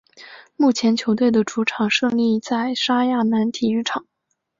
[0.57, 4.07] 目前球队的主场设立在莎亚南体育场。